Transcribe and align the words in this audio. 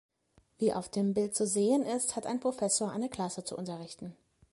Wie 0.57 0.73
auf 0.73 0.89
dem 0.89 1.13
Bild 1.13 1.35
zu 1.35 1.45
sehen 1.45 1.83
ist, 1.85 2.15
hat 2.15 2.25
ein 2.25 2.39
Professor 2.39 2.89
eine 2.91 3.07
Klasse 3.07 3.43
zu 3.43 3.55
unterrichten. 3.55 4.15